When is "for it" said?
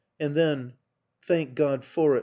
1.85-2.19